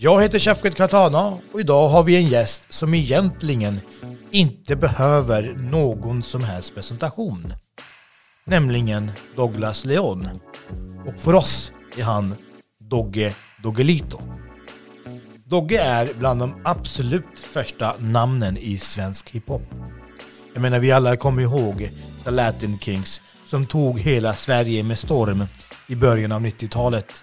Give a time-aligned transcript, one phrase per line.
[0.00, 3.80] Jag heter Shefkat Katana och idag har vi en gäst som egentligen
[4.30, 7.52] inte behöver någon som helst presentation.
[8.44, 10.28] Nämligen Douglas Leon.
[11.06, 12.34] Och för oss är han
[12.78, 14.20] Dogge Doggelito.
[15.44, 19.62] Dogge är bland de absolut första namnen i svensk hiphop.
[20.54, 21.90] Jag menar, vi alla kommer ihåg
[22.24, 25.44] The Latin Kings som tog hela Sverige med storm
[25.86, 27.22] i början av 90-talet.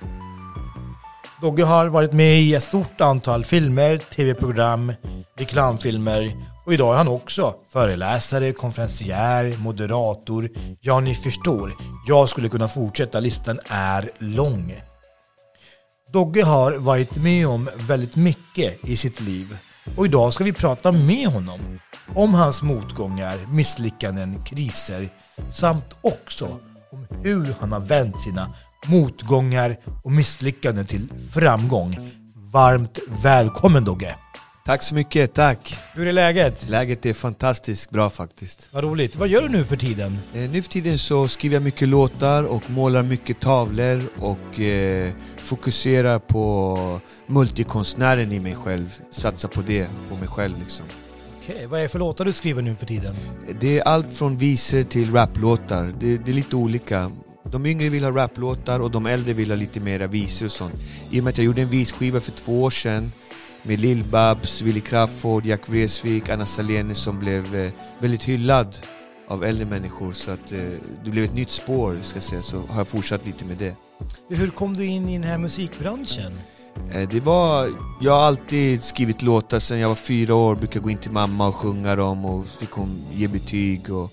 [1.42, 4.94] Dogge har varit med i ett stort antal filmer, tv-program,
[5.38, 6.34] reklamfilmer
[6.66, 10.50] och idag är han också föreläsare, konferencier, moderator.
[10.82, 11.74] Ja, ni förstår.
[12.08, 14.76] Jag skulle kunna fortsätta, listan är lång.
[16.14, 19.58] Dogge har varit med om väldigt mycket i sitt liv
[19.98, 21.80] och idag ska vi prata med honom
[22.16, 25.10] om hans motgångar, misslyckanden, kriser
[25.52, 26.60] samt också
[26.92, 28.54] om hur han har vänt sina
[28.90, 31.98] motgångar och misslyckanden till framgång.
[32.52, 34.16] Varmt välkommen Dogge!
[34.66, 35.80] Tack så mycket, tack.
[35.94, 36.70] Hur är läget?
[36.70, 38.68] Läget är fantastiskt bra faktiskt.
[38.72, 39.16] Vad roligt.
[39.16, 40.18] Vad gör du nu för tiden?
[40.34, 45.12] Eh, nu för tiden så skriver jag mycket låtar och målar mycket tavlor och eh,
[45.38, 49.00] fokuserar på multikonstnären i mig själv.
[49.12, 50.86] Satsar på det, på mig själv liksom.
[51.44, 53.16] Okej, vad är det för låtar du skriver nu för tiden?
[53.60, 55.94] Det är allt från visor till raplåtar.
[56.00, 57.12] Det, det är lite olika.
[57.56, 60.74] De yngre vill ha raplåtar och de äldre vill ha lite mera visor och sånt.
[61.12, 63.12] I och med att jag gjorde en visskiva för två år sedan
[63.64, 68.78] med Lill-Babs, Willy Crafoord, Jack Vreeswijk, Anna Salene som blev eh, väldigt hyllad
[69.28, 70.14] av äldre människor.
[70.14, 70.60] Så att eh,
[71.04, 73.76] det blev ett nytt spår, ska jag säga, så har jag fortsatt lite med det.
[74.30, 76.32] Hur kom du in i den här musikbranschen?
[76.92, 77.70] Eh, det var,
[78.02, 81.48] jag har alltid skrivit låtar sedan jag var fyra år, brukar gå in till mamma
[81.48, 83.94] och sjunga dem och fick hon ge betyg.
[83.94, 84.12] Och,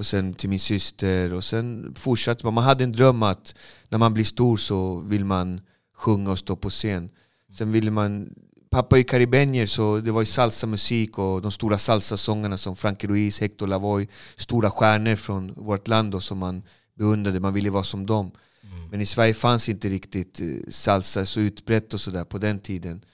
[0.00, 2.54] och sen till min syster och sen fortsatte man.
[2.54, 3.54] Man hade en dröm att
[3.88, 5.60] när man blir stor så vill man
[5.96, 7.10] sjunga och stå på scen.
[7.58, 8.34] Sen ville man
[8.70, 13.40] pappa är karibenier så det var ju salsamusik och de stora salsasångarna som Frankie Ruiz,
[13.40, 16.62] Hector Lavoy, stora stjärnor från vårt land då, som man
[16.94, 18.30] beundrade, man ville vara som dem.
[18.62, 18.88] Mm.
[18.90, 23.04] Men i Sverige fanns inte riktigt eh, salsa så utbrett och sådär på den tiden.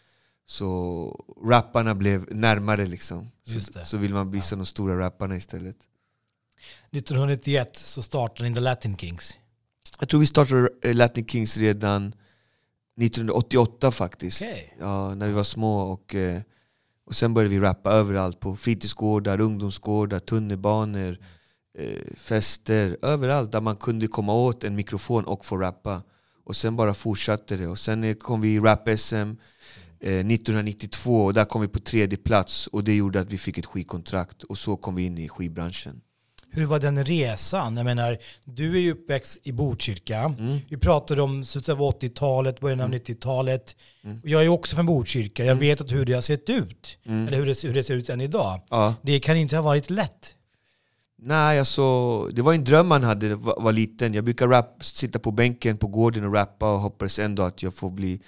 [0.47, 3.31] Så rapparna blev närmare liksom.
[3.45, 4.45] Så, så vill man bli ja.
[4.45, 5.77] som de stora rapparna istället.
[6.91, 9.35] 1991 så startade ni The Latin Kings.
[9.99, 12.13] Jag tror vi startade eh, Latin Kings redan
[13.01, 14.43] 1988 faktiskt.
[14.43, 14.63] Okay.
[14.81, 15.81] Ja, när vi var små.
[15.81, 16.43] Och, eh,
[17.07, 18.41] och sen började vi rappa överallt.
[18.41, 21.19] På fritidsgårdar, ungdomsgårdar, tunnelbanor,
[21.79, 22.97] eh, fester.
[23.03, 26.03] Överallt där man kunde komma åt en mikrofon och få rappa.
[26.45, 27.67] Och sen bara fortsatte det.
[27.67, 29.37] Och sen kom vi i Rap-SM
[30.01, 32.67] 1992 och där kom vi på tredje plats.
[32.67, 34.43] Och det gjorde att vi fick ett skivkontrakt.
[34.43, 36.01] Och så kom vi in i skivbranschen.
[36.51, 37.77] Hur var den resan?
[37.77, 40.35] Jag menar, du är ju uppväxt i Botkyrka.
[40.39, 40.59] Mm.
[40.69, 42.99] Vi pratade om slutet av 80-talet, början av mm.
[42.99, 43.77] 90-talet.
[44.05, 44.21] Mm.
[44.25, 45.45] Jag är också från Botkyrka.
[45.45, 45.61] Jag mm.
[45.61, 47.29] vet att hur det har sett ut, mm.
[47.29, 48.61] eller hur det, hur det, ser ut än idag.
[48.71, 48.95] Ja.
[49.03, 50.35] Det kan inte ha varit lätt.
[51.19, 54.15] Nej, alltså, det var en dröm man hade var, var liten.
[54.15, 57.75] Jag brukar rap, sitta på bänken på gården och rappa och hoppades ändå att jag
[57.75, 58.21] får bli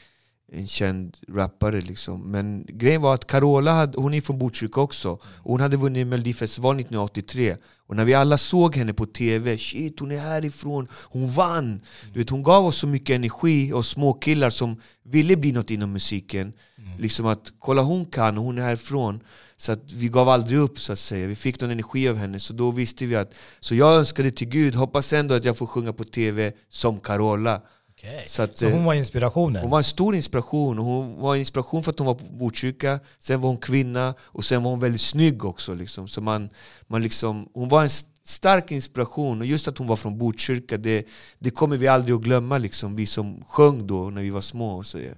[0.53, 2.31] en känd rappare liksom.
[2.31, 6.81] Men grejen var att Carola, hade, hon är från Botkyrka också, hon hade vunnit Melodifestivalen
[6.81, 7.57] 1983.
[7.87, 11.81] Och när vi alla såg henne på TV, shit hon är härifrån, hon vann!
[12.13, 15.71] Du vet, hon gav oss så mycket energi, och små killar som ville bli något
[15.71, 16.53] inom musiken.
[16.79, 16.99] Mm.
[16.99, 19.21] Liksom att kolla hon kan, och hon är härifrån.
[19.57, 22.39] Så att vi gav aldrig upp så att säga, vi fick någon energi av henne.
[22.39, 25.67] Så då visste vi att, så jag önskade till Gud, hoppas ändå att jag får
[25.67, 27.63] sjunga på TV som Carola.
[27.99, 28.27] Okay.
[28.27, 29.63] Så, att, så hon var inspirationen?
[29.63, 30.79] Hon var en stor inspiration.
[30.79, 34.71] Hon var inspiration för att hon var Botkyrka, sen var hon kvinna och sen var
[34.71, 35.75] hon väldigt snygg också.
[35.75, 36.09] Liksom.
[36.09, 36.51] Så man,
[36.87, 37.91] man liksom, hon var en
[38.25, 39.41] stark inspiration.
[39.41, 41.07] Och just att hon var från Botkyrka, det,
[41.39, 42.59] det kommer vi aldrig att glömma.
[42.59, 42.97] Liksom.
[42.97, 44.77] Vi som sjöng då när vi var små.
[44.77, 45.13] Och så, ja.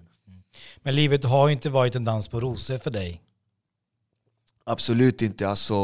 [0.83, 3.23] Men livet har inte varit en dans på rosor för dig?
[4.65, 5.49] Absolut inte.
[5.49, 5.75] Alltså,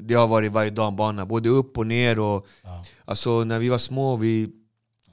[0.00, 2.18] det har varit varje dag bana, både upp och ner.
[2.18, 2.84] Och, ja.
[3.04, 4.48] alltså, när vi var små, vi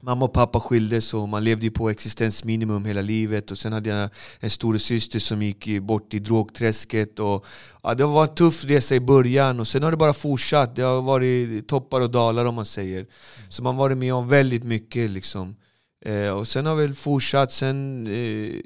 [0.00, 3.50] Mamma och pappa skildes och man levde på existensminimum hela livet.
[3.50, 4.10] Och Sen hade jag
[4.40, 7.18] en stor syster som gick bort i drogträsket.
[7.18, 7.46] Och,
[7.82, 10.76] ja, det var en tuff resa i början och sen har det bara fortsatt.
[10.76, 13.06] Det har varit toppar och dalar om man säger.
[13.48, 15.10] Så man har varit med om väldigt mycket.
[15.10, 15.56] Liksom.
[16.04, 17.52] Eh, och Sen har det fortsatt.
[17.52, 18.60] Sen eh,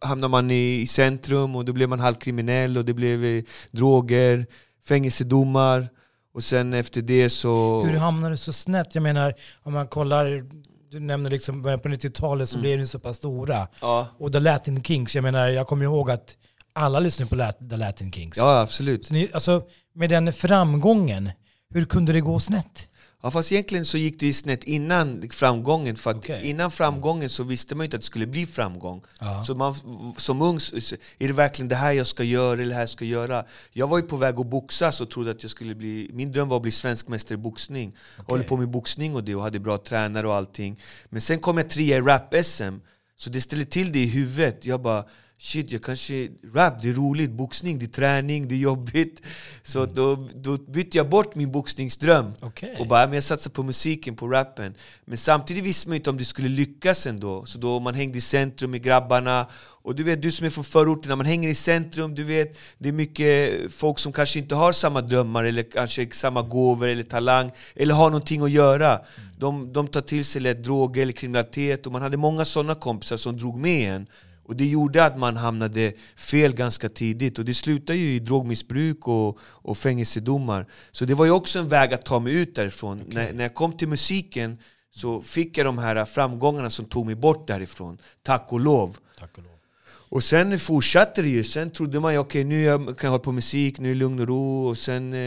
[0.00, 4.46] hamnade man i, i centrum och då blev man halvkriminell och det blev eh, droger
[4.84, 5.88] fängelsedomar.
[6.34, 7.82] Och sen efter det så...
[7.84, 8.94] Hur hamnar du så snett?
[8.94, 10.44] Jag menar, om man kollar,
[10.90, 12.62] du nämner liksom början på 90-talet så Mm.
[12.62, 13.68] blev ni så pass stora.
[13.80, 16.36] Ja, Och The Latin Kings, jag menar, jag kommer ihåg att
[16.72, 18.36] alla lyssnar på Lat- The Latin Kings.
[18.36, 19.04] ja absolut.
[19.06, 19.62] Så ni, alltså,
[19.94, 21.30] med den framgången,
[21.74, 22.88] hur kunde det gå snett?
[23.22, 25.96] Ja, fast egentligen så gick det snett innan framgången.
[25.96, 26.40] För Okej.
[26.44, 29.02] innan framgången så visste man ju inte att det skulle bli framgång.
[29.18, 29.44] Ja.
[29.44, 29.74] Så man,
[30.16, 30.76] som ung, så-
[31.18, 33.44] är det verkligen det här jag ska göra eller det här jag ska göra?
[33.72, 36.10] Jag var ju på väg att boxas och trodde att jag skulle bli...
[36.12, 37.96] Min dröm var att bli svensk mästare i boxning.
[38.16, 40.80] Jag håller på med boxning och det och hade bra tränare och allting.
[41.08, 42.80] Men sen kom jag trea i rap-SM.
[43.16, 44.64] Så det ställde till det i huvudet.
[44.64, 45.04] Jag bara
[45.42, 46.28] Shit, jag kanske...
[46.54, 47.30] Rap, det är roligt.
[47.30, 49.22] Boxning, det är träning, det är jobbigt.
[49.62, 52.32] Så då, då bytte jag bort min boxningsdröm.
[52.40, 52.76] Okej.
[52.80, 54.74] Och bara, men jag satsar på musiken, på rappen.
[55.04, 57.46] Men samtidigt visste man inte om det skulle lyckas ändå.
[57.46, 59.46] Så då man hängde i centrum med grabbarna.
[59.82, 62.58] Och du vet, du som är från förorten, när man hänger i centrum, du vet,
[62.78, 67.02] det är mycket folk som kanske inte har samma drömmar, eller kanske samma gåvor eller
[67.02, 69.00] talang, eller har någonting att göra.
[69.38, 73.16] De, de tar till sig lätt droger eller kriminalitet, och man hade många sådana kompisar
[73.16, 74.06] som drog med en.
[74.50, 77.38] Och det gjorde att man hamnade fel ganska tidigt.
[77.38, 80.66] Och det slutade ju i drogmissbruk och, och fängelsedomar.
[80.92, 83.02] Så det var ju också en väg att ta mig ut därifrån.
[83.06, 84.58] När, när jag kom till musiken
[84.94, 87.98] så fick jag de här framgångarna som tog mig bort därifrån.
[88.22, 88.96] Tack och lov.
[89.18, 89.52] Tack och lov.
[89.88, 91.44] Och sen fortsatte det ju.
[91.44, 93.98] Sen trodde man okej, nu jag kan jag hålla på med musik, nu är det
[93.98, 94.66] lugn och ro.
[94.66, 95.18] Och sen eh,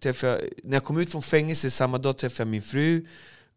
[0.00, 0.14] jag,
[0.64, 3.06] när jag kom ut från fängelse samma dag träffade jag min fru.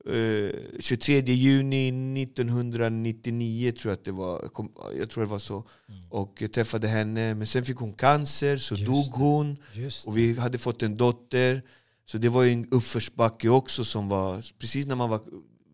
[0.05, 1.87] Eh, 23 juni
[2.23, 4.49] 1999 tror jag att det var.
[4.97, 5.63] Jag, tror det var så.
[6.09, 9.57] Och jag träffade henne, men sen fick hon cancer, så Just dog hon.
[10.05, 11.61] Och vi hade fått en dotter.
[12.05, 14.45] Så det var ju en uppförsbacke också som var...
[14.59, 15.21] Precis när man var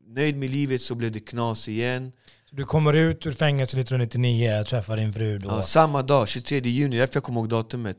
[0.07, 2.11] nöjd med livet så blev det knas igen.
[2.51, 5.49] Du kommer ut ur fängelse 1999, träffar din fru då.
[5.49, 7.97] Ja, samma dag, 23 juni, därför jag kommer ihåg datumet.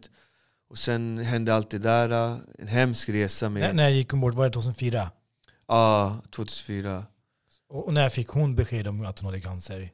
[0.70, 3.76] Och sen hände allt det där, en hemsk resa när, med...
[3.76, 4.34] när gick hon bort?
[4.34, 5.10] Var det 2004?
[5.68, 7.04] Ja, 2004.
[7.70, 9.90] Och, och när fick hon besked om att hon hade cancer?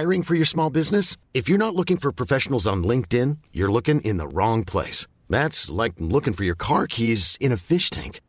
[0.00, 1.16] Hiring for your small business?
[1.32, 5.06] If you're not looking for professionals on LinkedIn, you're looking in the wrong place.
[5.28, 8.20] That's like looking for your car keys in a fish tank.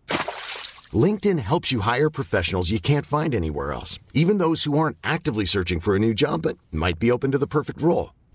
[1.06, 5.46] LinkedIn helps you hire professionals you can't find anywhere else, even those who aren't actively
[5.46, 8.12] searching for a new job but might be open to the perfect role.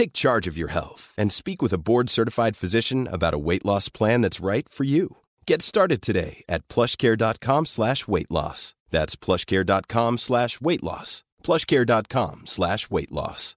[0.00, 3.90] Take charge of your health and speak with a board-certified physician about a weight loss
[3.90, 5.08] plan that's right for you.
[5.46, 8.74] Get started today at plushcare.com slash weight loss.
[8.90, 11.22] That's plushcare.com slash weight loss.
[11.44, 13.56] plushcare.com slash weight loss.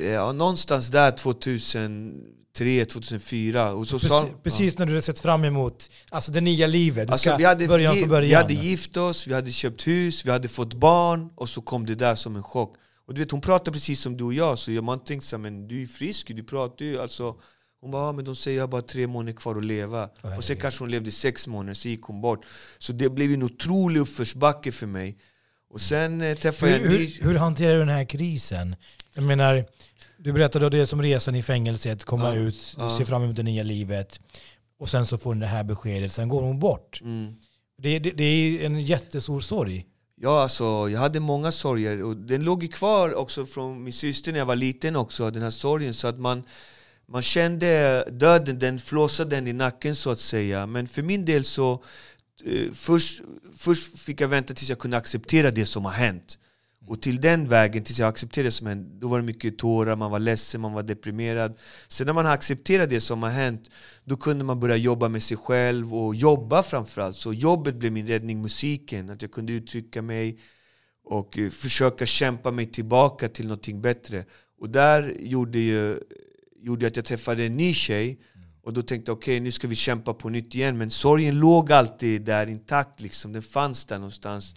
[0.00, 3.72] Ja, någonstans där 2003, 2004.
[3.72, 7.08] Och så sa, Precis, precis när du hade sett fram emot alltså det nya livet.
[7.08, 8.28] Du Alltså, ska vi, hade, börja gi- från början.
[8.28, 11.86] vi hade gift oss, vi hade köpt hus, vi hade fått barn och så kom
[11.86, 12.76] det där som en chock.
[13.12, 15.36] Och du vet, hon pratar precis som du och jag, så jag- man tänkte så
[15.36, 17.34] här, men du är frisk, du pratar ju alltså
[17.80, 20.08] hon bara, ja, men de säger jag har bara tre månader kvar att leva.
[20.36, 22.44] och sen kanske hon levde sex månader, så gick hon bort.
[22.78, 25.18] Så det blev en otrolig uppförsbacke för mig.
[25.70, 27.18] Och sen eh, träffade jag hur, en hur, ny...
[27.20, 28.76] hur hanterar du den här krisen?
[29.14, 29.64] Jag menar,
[30.18, 32.98] du berättade det som resan i fängelset, komma Ja, ut, ja.
[32.98, 34.20] ser fram emot det nya livet.
[34.78, 37.00] Och sen så får hon det här beskedet, sen går hon bort.
[37.02, 37.34] Mm.
[37.82, 39.86] Det, det, det är en jättestor sorg.
[40.24, 44.38] Ja, alltså, jag hade många sorger och den låg kvar också från min syster när
[44.38, 45.94] jag var liten också, den här sorgen.
[45.94, 46.42] Så att man,
[47.06, 50.66] man kände döden, den flåsade den i nacken så att säga.
[50.66, 51.84] Men för min del så,
[52.44, 53.20] eh, först,
[53.56, 56.38] först fick jag vänta tills jag kunde acceptera det som har hänt.
[56.86, 59.96] Och till den vägen, tills jag accepterade det som hänt, då var det mycket tårar,
[59.96, 61.58] man var ledsen, man var deprimerad.
[61.88, 63.70] Sen när man har accepterat det som har hänt,
[64.04, 67.16] då kunde man börja jobba med sig själv och jobba framförallt.
[67.16, 69.10] Så jobbet blev min räddning, musiken.
[69.10, 70.38] Att jag kunde uttrycka mig
[71.04, 74.24] och eh, försöka kämpa mig tillbaka till någonting bättre.
[74.60, 75.98] Och där gjorde, ju,
[76.62, 78.18] gjorde att jag träffade en ny tjej
[78.62, 80.78] och då tänkte jag okej, nu ska vi kämpa på nytt igen.
[80.78, 83.32] Men sorgen låg alltid där intakt, liksom.
[83.32, 84.54] den fanns där någonstans.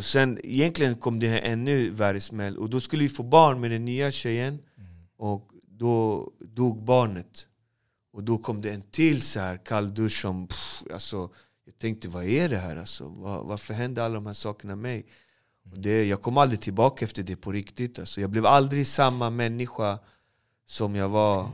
[0.00, 2.56] Och sen egentligen kom det en ännu värre smäll.
[2.56, 4.58] Och då skulle vi få barn med den nya tjejen.
[5.16, 7.46] Och då dog barnet.
[8.12, 10.46] Och då kom det en till så här kall dusch som...
[10.46, 11.30] Pff, alltså,
[11.64, 12.76] jag tänkte, vad är det här?
[12.76, 15.06] Alltså, var, varför hände alla de här sakerna mig?
[15.72, 17.98] Och det, jag kom aldrig tillbaka efter det på riktigt.
[17.98, 19.98] Alltså, jag blev aldrig samma människa
[20.66, 21.48] som jag var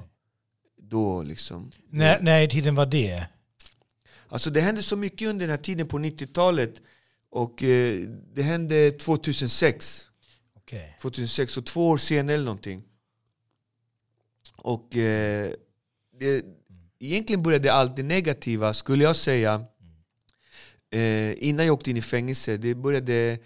[0.77, 1.23] då.
[1.23, 1.71] Liksom.
[1.91, 3.27] När, när i tiden var det?
[4.29, 6.83] Alltså det hände så mycket under den här tiden på 90-talet.
[7.31, 10.09] Och eh, det hände 2006.
[10.57, 10.97] Okej.
[11.01, 12.83] 2006, så två år senare eller någonting.
[14.57, 15.53] Och eh,
[16.19, 16.45] det,
[16.99, 19.67] egentligen började allt det negativa, skulle jag säga,
[20.91, 22.57] eh, innan jag åkte in i fängelse.
[22.57, 23.39] Det började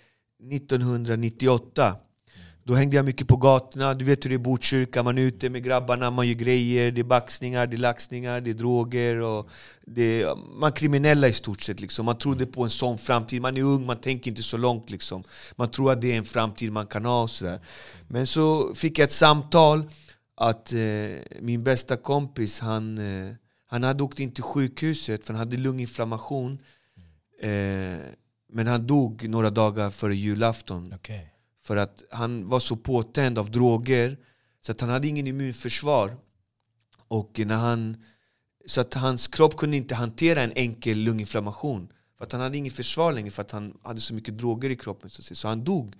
[0.52, 1.96] 1998.
[2.70, 5.22] Då hängde jag mycket på gatorna, du vet hur det är i Botkyrka, man är
[5.22, 9.20] ute med grabbarna, man gör grejer, det är baxningar, det är laxningar, det är droger
[9.20, 9.50] och
[9.86, 11.80] det är, man är kriminella i stort sett.
[11.80, 12.06] Liksom.
[12.06, 14.90] Man trodde på en sån framtid, man är ung, man tänker inte så långt.
[14.90, 15.24] Liksom.
[15.56, 17.60] Man tror att det är en framtid man kan ha och sådär.
[18.08, 19.82] Men så fick jag ett samtal
[20.36, 20.78] att eh,
[21.40, 23.34] min bästa kompis, han, eh,
[23.66, 26.58] han hade åkt in till sjukhuset för han hade lunginflammation.
[27.42, 27.50] Eh,
[28.52, 30.94] men han dog några dagar före julafton.
[30.94, 31.20] Okay.
[31.70, 34.18] För att han var så påtänd av droger
[34.60, 36.16] så att han hade ingen immunförsvar.
[37.08, 38.04] Och när han,
[38.66, 41.92] så att hans kropp kunde inte hantera en enkel lunginflammation.
[42.18, 44.76] För att han hade inget försvar längre för att han hade så mycket droger i
[44.76, 45.10] kroppen.
[45.10, 45.36] Så, att säga.
[45.36, 45.94] så han dog.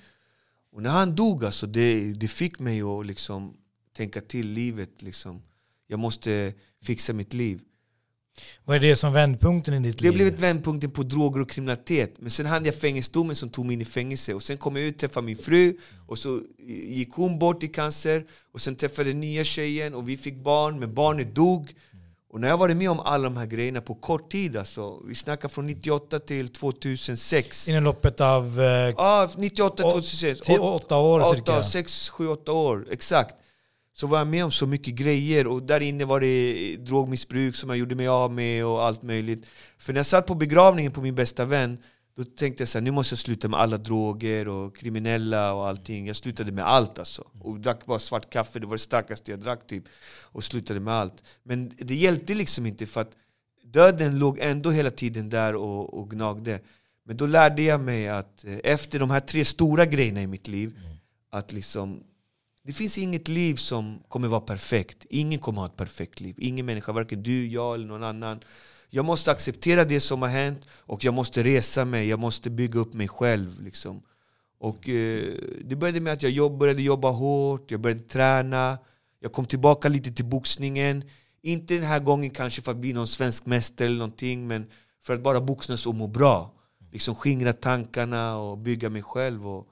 [0.72, 3.56] Och när han dog, alltså, det, det fick mig att liksom
[3.96, 5.02] tänka till livet.
[5.02, 5.42] Liksom.
[5.86, 7.60] Jag måste fixa mitt liv.
[8.64, 10.22] Vad är det som vändpunkten i ditt Det har liv?
[10.22, 12.14] blivit vändpunkten på droger och kriminalitet.
[12.18, 14.34] Men sen hade jag fängelsedomen som tog mig in i fängelse.
[14.34, 15.76] Och sen kom jag ut och träffade min fru.
[16.06, 16.40] Och så
[16.86, 18.24] gick hon bort i cancer.
[18.52, 20.80] Och sen träffade den nya tjejen och vi fick barn.
[20.80, 21.74] Men barnet dog.
[22.32, 25.14] Och när jag varit med om alla de här grejerna på kort tid, alltså, vi
[25.14, 27.68] snackar från 98 till 2006.
[27.68, 30.40] Inom loppet av eh, Ja, 98 Å- 2006.
[30.40, 31.52] till åtta år cirka.
[31.58, 32.86] 8, 6, 7, 8 år.
[32.90, 33.34] Exakt.
[33.92, 37.70] Så var jag med om så mycket grejer och där inne var det drogmissbruk som
[37.70, 39.46] jag gjorde mig av med och allt möjligt.
[39.78, 41.78] För när jag satt på begravningen på min bästa vän
[42.16, 45.66] då tänkte jag så här, nu måste jag sluta med alla droger och kriminella och
[45.66, 46.06] allting.
[46.06, 47.30] Jag slutade med allt alltså.
[47.40, 49.84] Och drack bara svart kaffe, det var det starkaste jag drack typ.
[50.24, 51.22] Och slutade med allt.
[51.42, 53.16] Men det hjälpte liksom inte för att
[53.64, 56.60] döden låg ändå hela tiden där och, och gnagde.
[57.04, 60.48] Men då lärde jag mig att eh, efter de här tre stora grejerna i mitt
[60.48, 60.78] liv,
[61.30, 62.02] att liksom
[62.64, 65.06] det finns inget liv som kommer vara perfekt.
[65.10, 66.34] Ingen kommer ha ett perfekt liv.
[66.38, 68.40] Ingen människa, varken du, jag eller någon annan.
[68.90, 72.08] Jag måste acceptera det som har hänt och jag måste resa mig.
[72.08, 73.62] Jag måste bygga upp mig själv.
[73.62, 74.02] Liksom.
[74.58, 78.78] Och eh, Det började med att jag jobb, började jobba hårt, jag började träna.
[79.20, 81.04] Jag kom tillbaka lite till boxningen.
[81.42, 84.66] Inte den här gången kanske för att bli någon svensk mästare eller någonting, men
[85.02, 86.54] för att bara boxas och må bra.
[86.92, 89.48] Liksom skingra tankarna och bygga mig själv.
[89.48, 89.68] Och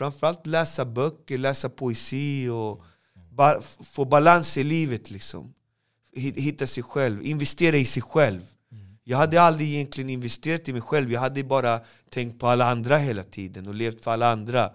[0.00, 2.84] framförallt läsa böcker, läsa poesi och
[3.30, 3.60] ba
[3.94, 5.10] få balans i livet.
[5.10, 5.54] Liksom.
[6.16, 8.40] Hi- Hitta sig själv, investera i sig själv.
[9.04, 11.80] Jag hade aldrig egentligen investerat i mig själv, jag hade bara
[12.10, 14.70] tänkt på alla andra hela tiden och levt för alla andra.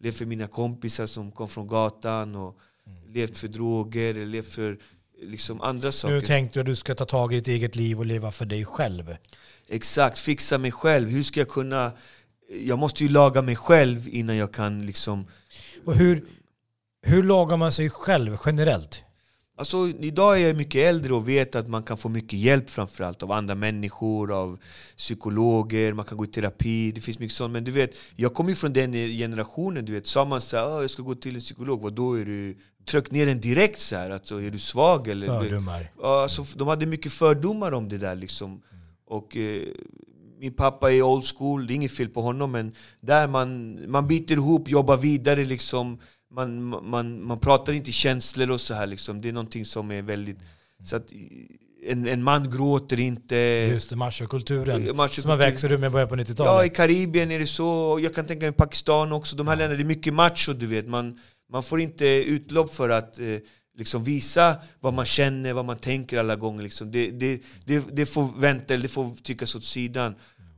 [0.00, 2.58] Levt för mina kompisar som kom från gatan och
[3.08, 4.78] levt för droger, levt för
[5.22, 6.14] liksom andra saker.
[6.14, 8.46] Nu tänkte du att du ska ta tag i ditt eget liv och leva för
[8.46, 9.16] dig själv.
[9.68, 11.08] Exakt, fixa mig själv.
[11.08, 11.92] Hur ska jag kunna...
[12.48, 15.26] Jag måste ju laga mig själv innan jag kan liksom...
[15.84, 16.24] Och hur,
[17.02, 19.02] hur lagar man sig själv generellt?
[19.58, 23.22] Alltså, idag är jag mycket äldre och vet att man kan få mycket hjälp framförallt
[23.22, 24.58] av andra människor, av
[24.96, 27.52] psykologer, man kan gå i terapi, det finns mycket sånt.
[27.52, 30.64] Men du vet, jag kommer ju från den generationen, du vet, sa man så här,
[30.64, 32.56] "Ah, jag ska gå till en psykolog, vad då är du...
[32.86, 35.26] Tryck ner den direkt så här, alltså, är du svag eller?
[35.26, 35.92] Fördomar.
[36.02, 38.62] Alltså, de hade mycket fördomar om det där liksom.
[39.06, 39.62] Och eh,
[40.38, 44.08] min pappa är old school, det är inget fel på honom men där man, man
[44.08, 45.98] biter ihop, jobbar vidare liksom.
[46.30, 49.20] Man, man, man pratar inte känslor och så här liksom.
[49.20, 50.38] Det är någonting som är väldigt...
[50.84, 51.06] Så att
[51.86, 53.36] en, en man gråter inte.
[53.36, 54.96] Just det, machokulturen.
[54.96, 55.22] Machokultur.
[55.22, 56.76] Som har växt ur med början på Ja, i 90-talet.
[56.76, 57.98] Karibien är det så.
[58.02, 59.36] Jag kan tänka mig Pakistan också.
[59.36, 60.86] De här länderna, det är mycket macho, du vet.
[60.86, 61.18] Man,
[61.52, 63.24] man får inte utlopp för att eh,
[63.76, 66.62] liksom visa vad man känner, vad man tänker alla gånger.
[66.62, 66.90] Liksom.
[66.90, 70.14] Det, det, det, det får vänta, eller det får tyckas åt sidan.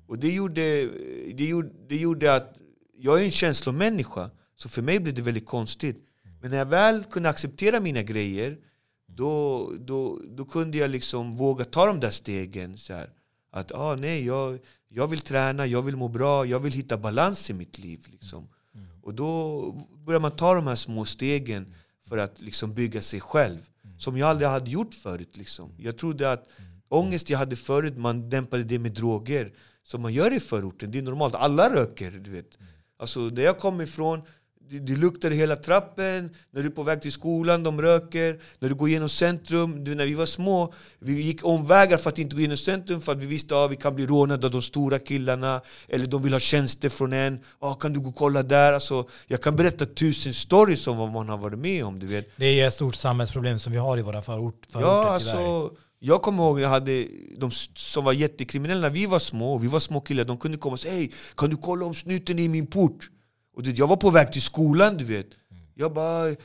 [0.07, 0.89] Och det gjorde,
[1.35, 2.57] det, gjorde, det gjorde att
[2.99, 4.31] jag är en känslomänniska.
[4.57, 6.05] Så för mig blev det väldigt konstigt.
[6.41, 8.59] Men när jag väl kunde acceptera mina grejer,
[9.07, 12.79] då, då, då kunde jag liksom våga ta de där stegen.
[12.79, 13.11] Så här.
[13.51, 14.59] Att ah, nej, jag,
[14.89, 18.01] jag vill träna, jag vill må bra, jag vill hitta balans i mitt liv.
[18.07, 18.49] Liksom.
[19.03, 19.63] Och då
[20.07, 21.75] börjar man ta de här små stegen
[22.09, 23.59] för att liksom bygga sig själv.
[23.99, 25.37] Som jag aldrig hade gjort förut.
[25.37, 25.75] Liksom.
[25.79, 26.49] Jag trodde att
[26.89, 29.53] ångest jag hade förut, man dämpade det med droger.
[29.83, 31.35] Som man gör i förorten, det är normalt.
[31.35, 32.11] Alla röker.
[32.11, 32.59] Du vet.
[32.99, 34.23] Alltså, där jag kommer ifrån,
[34.71, 38.41] det, det luktar i hela trappen, när du är på väg till skolan, de röker.
[38.59, 42.19] När du går genom centrum, du, när vi var små, vi gick omvägar för att
[42.19, 44.53] inte gå genom centrum för att vi visste att ah, vi kan bli rånade av
[44.53, 45.61] de stora killarna.
[45.89, 47.41] Eller de vill ha tjänster från en.
[47.59, 48.73] Ah, kan du gå och kolla där?
[48.73, 51.99] Alltså, jag kan berätta tusen stories om vad man har varit med om.
[51.99, 52.29] Du vet.
[52.37, 55.71] Det är ett stort samhällsproblem som vi har i våra förort, förorter Ja, alltså,
[56.01, 57.07] jag kommer ihåg jag hade
[57.37, 60.73] de som var jättekriminella när vi var små, vi var små killar, de kunde komma
[60.73, 63.11] och säga Hej, kan du kolla om snuten är i min port?
[63.59, 65.27] Och du, jag var på väg till skolan, du vet.
[65.75, 66.37] Jag bara, eh,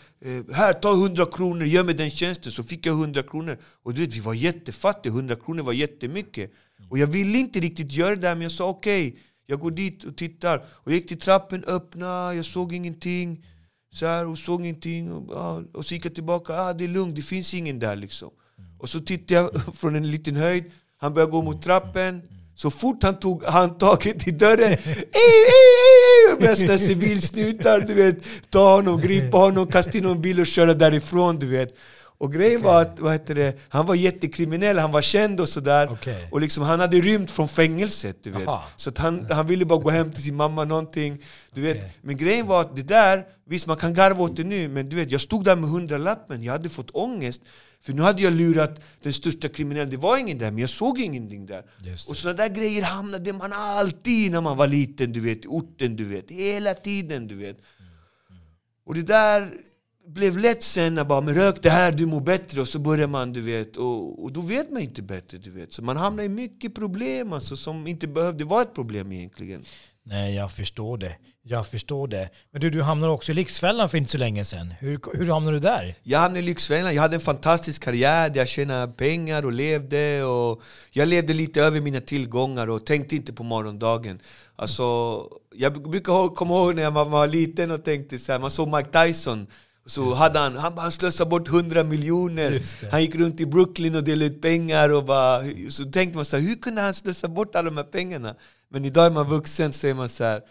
[0.53, 2.51] här ta 100 kronor, gör mig den tjänsten.
[2.51, 3.57] Så fick jag 100 kronor.
[3.83, 6.51] Och du vet, vi var jättefattiga, 100 kronor var jättemycket.
[6.89, 9.07] Och jag ville inte riktigt göra det där, men jag sa okej.
[9.07, 10.57] Okay, jag går dit och tittar.
[10.57, 13.45] Och jag gick till trappen, öppna, jag såg ingenting.
[13.91, 15.11] Så här, och såg ingenting.
[15.11, 18.29] Och, och så gick jag tillbaka, ah, det är lugnt, det finns ingen där liksom.
[18.79, 22.21] Och så tittade jag från en liten höjd, han började gå mot trappen.
[22.55, 24.77] Så fort han tog handtaget i dörren, ej,
[25.11, 25.82] ej,
[26.39, 28.17] bästa civilsnutar, du vet.
[28.49, 31.73] Ta honom, gripa honom, kasta in honom i bil och köra därifrån, du vet.
[32.17, 32.71] Och grejen okay.
[32.71, 35.91] var att vad heter det, han var jättekriminell, han var känd och sådär.
[35.91, 36.25] Okay.
[36.31, 38.17] Och liksom, han hade rymt från fängelset.
[38.23, 38.49] Du vet.
[38.75, 41.21] Så att han, han ville bara gå hem till sin mamma någonting.
[41.53, 41.77] Du vet.
[41.77, 41.89] Okay.
[42.01, 44.95] Men grejen var att det där, visst man kan garva åt det nu, men du
[44.95, 47.41] vet, jag stod där med hundralappen, jag hade fått ångest.
[47.85, 50.99] För nu hade jag lurat den största kriminellen, det var ingen där, men jag såg
[50.99, 51.65] ingenting där.
[52.07, 55.95] Och sådana där grejer hamnade man alltid när man var liten, du vet, i orten,
[55.95, 56.31] du vet.
[56.31, 57.57] Hela tiden, du vet.
[58.85, 59.53] Och det där
[60.07, 62.61] blev lätt sen när bara men rök det här, du mår bättre.
[62.61, 65.37] Och så börjar man, du vet, och, och då vet man inte bättre.
[65.37, 65.73] du vet.
[65.73, 69.63] Så man hamnar i mycket problem alltså, som inte behövde vara ett problem egentligen.
[70.03, 71.15] Nej, jag förstår det.
[71.45, 72.29] Jag förstår det.
[72.51, 74.73] Men du, du hamnade också i Lyxfällan för inte så länge sedan.
[74.79, 75.95] Hur, hur hamnade du där?
[76.03, 76.95] Jag hamnade i Lyxfällan.
[76.95, 80.23] Jag hade en fantastisk karriär där jag tjänade pengar och levde.
[80.23, 84.19] Och jag levde lite över mina tillgångar och tänkte inte på morgondagen.
[84.55, 84.83] Alltså,
[85.55, 89.05] jag brukar komma ihåg när jag var liten och tänkte så här, man såg Mike
[89.05, 89.47] Tyson
[89.85, 92.61] så hade han, han, han slösade bort 100 miljoner.
[92.91, 94.89] Han gick runt i Brooklyn och delade ut pengar.
[94.93, 97.83] Och bara, så tänkte man så här, hur kunde han slösa bort alla de här
[97.83, 98.35] pengarna?
[98.69, 100.41] Men idag är man vuxen så är man så här,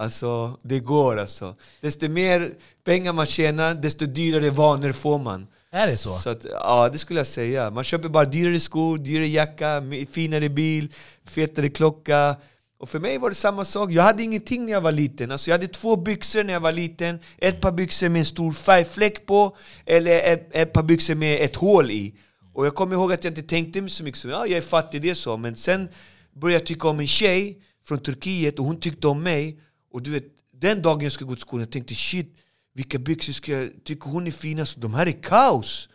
[0.00, 1.56] alltså det går alltså.
[1.80, 2.50] Desto mer
[2.84, 5.46] pengar man tjänar, desto dyrare vanor får man.
[5.72, 6.18] Är det så?
[6.18, 7.70] så att, ja, det skulle jag säga.
[7.70, 10.92] Man köper bara dyrare skor, dyrare jacka, finare bil,
[11.24, 12.36] fetare klocka.
[12.80, 13.92] Och för mig var det samma sak.
[13.92, 15.30] Jag hade ingenting när jag var liten.
[15.30, 17.18] Alltså jag hade två byxor när jag var liten.
[17.38, 21.56] Ett par byxor med en stor färgfläck på, eller ett, ett par byxor med ett
[21.56, 22.14] hål i.
[22.54, 25.02] Och jag kommer ihåg att jag inte tänkte så mycket som ja, jag är fattig,
[25.02, 25.36] det är så.
[25.36, 25.88] Men sen
[26.32, 29.58] började jag tycka om en tjej från Turkiet och hon tyckte om mig.
[29.90, 32.36] Och du vet, den dagen jag skulle gå till skolan, jag tänkte shit,
[32.74, 33.70] vilka byxor ska jag...
[33.84, 34.80] Tycker hon är finast?
[34.80, 35.88] De här är kaos!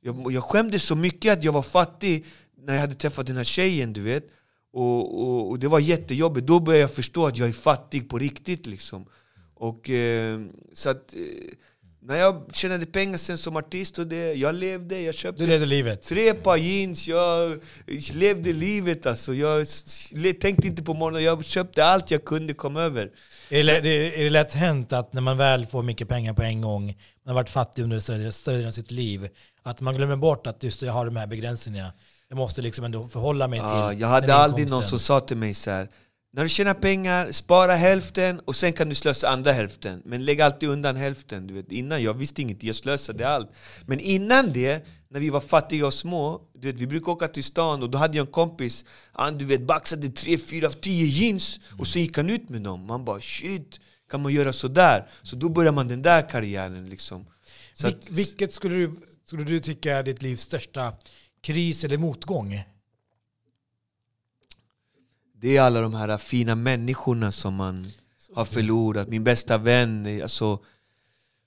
[0.00, 3.44] Jag, jag skämdes så mycket att jag var fattig när jag hade träffat den här
[3.44, 4.30] tjejen, du vet.
[4.72, 6.46] Och, och, och, det var jättejobbigt.
[6.46, 8.66] Då började jag förstå att jag är fattig på riktigt.
[8.66, 9.06] Liksom.
[9.54, 10.40] Och, eh,
[10.72, 11.20] så att, eh,
[12.08, 15.66] när jag tjänade pengar sen som artist, och det, jag levde, jag köpte du levde
[15.66, 16.02] livet.
[16.02, 17.58] tre par jeans, jag
[18.14, 19.34] levde livet alltså.
[19.34, 19.66] Jag
[20.40, 23.10] tänkte inte på morgonen, jag köpte allt jag kunde komma över.
[23.50, 26.60] Är det, är det lätt hänt att när man väl får mycket pengar på en
[26.60, 26.84] gång,
[27.24, 29.28] man har varit fattig under större, delen av sitt liv,
[29.62, 31.92] att man glömmer bort att just jag har de här begränsningarna.
[32.28, 35.54] Jag måste liksom ändå förhålla mig till Jag hade aldrig någon som sa till mig
[35.54, 35.88] så här,
[36.32, 40.02] när du tjänar pengar, spara hälften och sen kan du slösa andra hälften.
[40.04, 41.46] Men lägg alltid undan hälften.
[41.46, 43.50] Du vet, innan jag visste inget, jag slösade allt.
[43.86, 47.44] Men innan det, när vi var fattiga och små, du vet, vi brukade åka till
[47.44, 51.60] stan och då hade jag en kompis, han du vet, baxade tre, fyra, tio jeans
[51.78, 52.86] och så gick han ut med dem.
[52.86, 55.08] Man bara shit, kan man göra sådär?
[55.22, 56.90] Så då börjar man den där karriären.
[56.90, 57.26] Liksom.
[57.74, 58.92] Så Vil vilket skulle du,
[59.26, 60.92] skulle du tycka är ditt livs största
[61.42, 62.64] kris eller motgång?
[65.40, 67.86] Det är alla de här fina människorna som man
[68.34, 69.08] har förlorat.
[69.08, 70.58] Min bästa vän, alltså,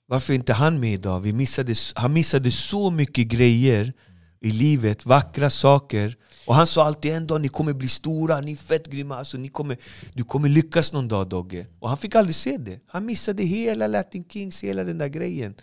[0.06, 1.20] varför är inte han med idag?
[1.20, 3.92] Vi missade, han missade så mycket grejer
[4.40, 6.16] i livet, vackra saker.
[6.46, 9.38] Och han sa alltid en dag ni kommer bli stora, ni är fett grymma, alltså,
[9.38, 9.76] ni kommer,
[10.14, 11.66] du kommer lyckas någon dag Dogge.
[11.80, 12.80] Och han fick aldrig se det.
[12.86, 15.54] Han missade hela Latin Kings, hela den där grejen.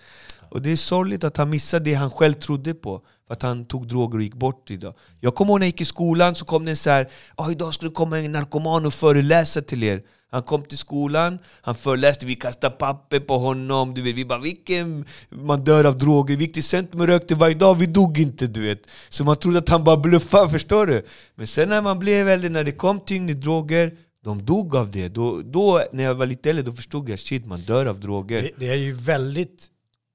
[0.51, 3.01] Och det är sorgligt att han missade det han själv trodde på.
[3.27, 4.93] För att han tog droger och gick bort idag.
[5.19, 7.73] Jag kommer ihåg när jag gick i skolan så kom det så här oh, idag
[7.73, 10.01] skulle det komma en narkoman och föreläsa till er.
[10.31, 13.93] Han kom till skolan, han föreläste, vi kastade papper på honom.
[13.93, 16.35] Du vet, vi bara vilken man dör av droger.
[16.35, 18.47] Vi gick till centrum och rökte varje dag, vi dog inte.
[18.47, 18.81] du vet.
[19.09, 21.05] Så man trodde att han bara bluffade, förstår du?
[21.35, 23.91] Men sen när man blev äldre, när det kom tyngre droger,
[24.23, 25.07] de dog av det.
[25.07, 28.41] Då, då, när jag var lite äldre, då förstod jag shit, man dör av droger.
[28.41, 29.67] Det, det är ju väldigt,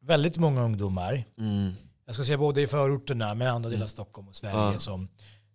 [0.07, 1.73] väldigt många ungdomar mm
[2.07, 4.79] jag ska säga både i förorterna med andra delar av Stockholm och Sverige Ja.
[4.79, 5.09] som,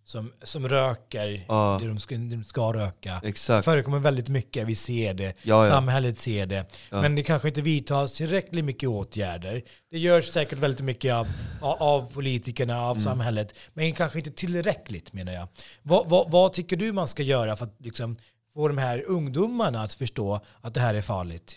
[0.04, 1.78] som, som röker Ja.
[1.82, 3.20] det de ska, de ska röka.
[3.24, 3.64] Exakt.
[3.66, 6.64] Det förekommer väldigt mycket, vi ser det, Ja, samhället ser det.
[6.90, 9.62] Men det kanske inte vidtas tillräckligt mycket åtgärder.
[9.90, 11.26] Det görs säkert väldigt mycket av,
[11.60, 12.84] av politikerna, Mm.
[12.86, 15.48] av samhället, men kanske inte tillräckligt menar jag.
[15.82, 18.16] Vad, vad, vad tycker du man ska göra för att liksom,
[18.54, 21.56] få de här ungdomarna att förstå att det här är farligt?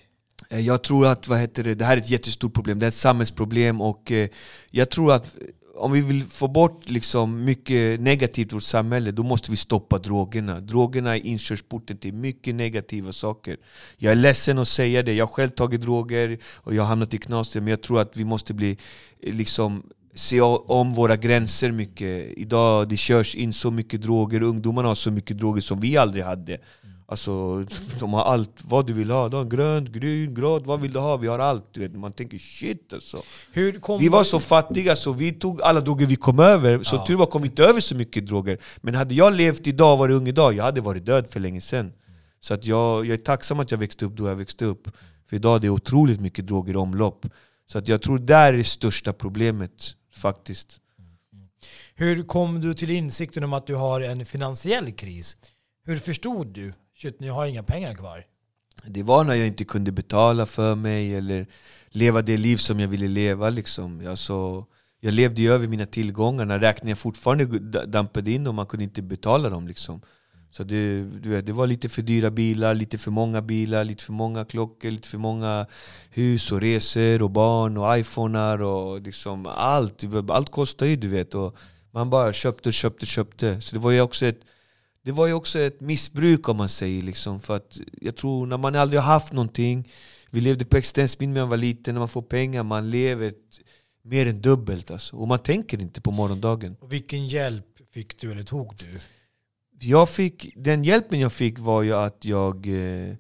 [0.50, 2.88] Eh, jag tror att vad heter det, det här är ett jättestort problem, det är
[2.88, 4.30] ett samhällsproblem och eh,
[4.72, 9.12] jag tror att eh, om vi vill få bort liksom mycket negativt i vårt samhälle,
[9.12, 10.60] då måste vi stoppa drogerna.
[10.60, 13.58] Drogerna är inkörsporten till mycket negativa saker.
[13.98, 17.14] Jag är ledsen att säga det, jag har själv tagit droger och jag har hamnat
[17.14, 18.78] i knas men jag tror att vi måste bli
[19.22, 22.38] liksom se om våra gränser mycket.
[22.38, 26.24] Idag det körs in så mycket droger, ungdomarna har så mycket droger som vi aldrig
[26.24, 26.58] hade.
[27.06, 27.66] Alltså,
[28.00, 29.30] de har allt vad du vill ha.
[29.30, 31.18] De grönt, grön, grått, vad vill du ha?
[31.18, 31.74] Vi har allt.
[31.74, 31.96] Du vet.
[31.96, 33.22] Man tänker shit alltså.
[34.00, 36.84] Vi var så fattiga så vi tog alla droger vi kom över.
[36.84, 37.06] Så Ja.
[37.06, 38.58] tur var kom vi inte över så mycket droger.
[38.82, 41.94] Men hade jag levt idag varit ung idag, jag hade varit död för länge sedan.
[42.40, 44.88] Så att jag, jag är tacksam att jag växte upp då jag växte upp.
[45.30, 47.26] För idag är det otroligt mycket droger i omlopp.
[47.72, 50.80] Så att jag tror där är det största problemet faktiskt.
[51.96, 55.38] Hur kom du till insikten om att du har en finansiell kris?
[55.86, 56.74] Hur förstod du?
[57.04, 58.26] Shit, nu har jag inga pengar kvar.
[58.86, 61.48] Det var när jag inte kunde betala för mig eller
[61.90, 63.50] leva det liv som jag ville leva.
[63.50, 64.08] Liksom.
[64.08, 64.66] Alltså,
[65.00, 67.46] jag levde ju över mina tillgångar när räkningar fortfarande
[67.86, 69.68] dampade in och man kunde inte betala dem.
[69.68, 70.02] Liksom.
[70.52, 74.04] Så det, du vet, det var lite för dyra bilar, lite för många bilar, lite
[74.04, 75.66] för många klockor, lite för många
[76.10, 80.04] hus och resor och barn och iPhonar och liksom allt.
[80.30, 81.36] Allt kostar ju du vet.
[81.36, 81.58] Och
[81.92, 83.62] man bara köpte, köpte, köpte.
[83.62, 84.40] Så det var ju också ett
[85.04, 87.02] det var ju också ett missbruk om man säger.
[87.02, 89.90] Liksom, för att jag tror när man aldrig har haft någonting,
[90.32, 93.34] vi levde på existensminimum när man var liten, när man får pengar, man lever
[94.04, 94.92] mer än dubbelt.
[94.92, 95.16] Alltså.
[95.16, 96.76] Och man tänker inte på morgondagen.
[96.80, 99.00] Och vilken hjälp fick du eller tog du?
[99.88, 103.16] Jag fick, den hjälpen jag fick var ju att jag eh,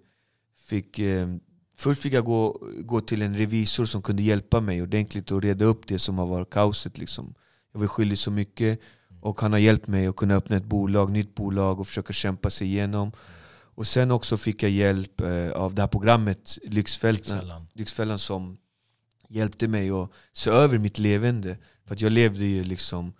[0.67, 1.27] fick eh,
[1.75, 5.65] Först fick jag gå, gå till en revisor som kunde hjälpa mig ordentligt och reda
[5.65, 6.97] upp det som har varit kaoset.
[6.97, 7.33] Liksom.
[7.73, 8.79] Jag var skyldig så mycket
[9.23, 12.49] och han har hjälpt mig att kunna öppna ett bolag, nytt bolag och försöka kämpa
[12.49, 13.11] sig igenom.
[13.75, 18.19] Och sen också fick jag hjälp eh, av det här programmet Lyxfällan, Lyxfällan.
[18.19, 18.57] Som
[19.27, 21.57] hjälpte mig att se över mitt levande.
[21.85, 23.13] För jag levde ju liksom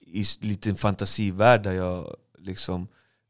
[0.00, 2.88] i en liten fantasivärld där jag liksom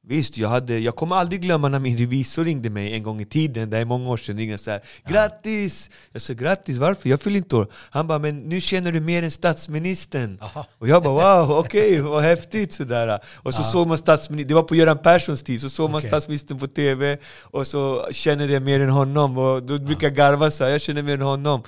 [0.08, 3.24] Visst, jag, hade, jag kommer aldrig glömma när min revisor ringde mig en gång i
[3.24, 5.90] tiden, det är många år sedan, ringde så här, Grattis!
[6.12, 7.08] Jag sa grattis, varför?
[7.08, 7.66] Jag fyller inte år.
[7.90, 10.38] Han bara, men nu känner du mer än statsministern.
[10.40, 10.66] Aha.
[10.78, 13.20] Och jag bara wow, okej, vad häftigt sådär.
[13.36, 16.58] Och så såg man statsministern, det var på Göran Perssons tid, så såg man statsministern
[16.58, 19.38] på TV och så känner jag mer än honom.
[19.38, 21.62] Och då brukar jag garva så här, jag känner mer än honom.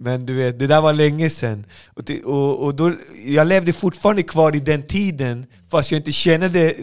[0.00, 1.64] Men du vet, det där var länge sedan.
[1.86, 2.92] Och, och, och då,
[3.24, 6.74] jag levde fortfarande kvar i den tiden, fast jag inte kände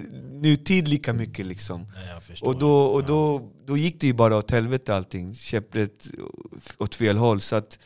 [0.46, 1.86] nutid lika mycket liksom.
[2.22, 2.48] Förstår.
[2.48, 6.08] Och, då, och då, då gick det ju bara åt helvete allting, käpprätt
[6.78, 7.42] åt fel håll.
[7.42, 7.80] Så att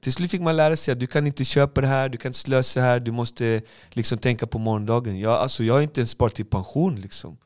[0.00, 2.28] till slut fick man lära sig att du kan inte köpa det här, du kan
[2.28, 5.20] inte slösa här, du måste liksom tänka på morgondagen.
[5.20, 7.36] Jag, alltså, jag har inte ens sparat till pension liksom.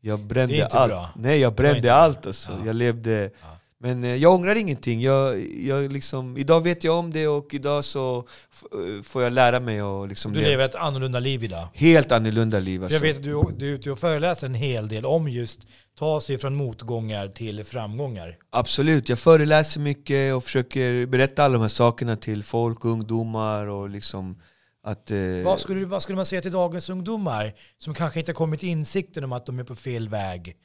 [0.00, 0.90] Jag brände allt.
[0.90, 1.10] bra.
[1.16, 2.50] Nej, jag brände allt alltså.
[2.50, 2.66] Ja.
[2.66, 3.30] Jag levde...
[3.42, 3.57] Ja.
[3.80, 5.00] Men eh, jag ångrar ingenting.
[5.02, 9.60] Jag, jag liksom, idag vet jag om det och idag så eh, får jag lära
[9.60, 11.68] mig att liksom Du lever ett annorlunda liv idag.
[11.74, 12.82] helt annorlunda liv.
[12.82, 12.96] Alltså.
[12.96, 15.60] jag vet att du, du är ute och föreläser en hel del om just
[15.98, 18.36] ta sig från motgångar till framgångar.
[18.50, 23.90] Absolut, jag föreläser mycket och försöker berätta alla de här sakerna till folk, ungdomar och
[23.90, 24.40] liksom
[24.82, 25.10] att...
[25.10, 28.62] Eh, Vad skulle, vad skulle man säga till dagens ungdomar som kanske inte har kommit
[28.62, 30.56] insikten om att de är på fel väg?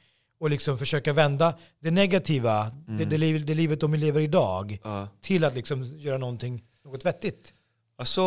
[0.44, 5.08] Och liksom försöka vända det negativa, det, det, liv, det livet de lever idag, ja.
[5.20, 7.52] till att liksom göra någonting, något vettigt.
[7.98, 8.20] Alltså,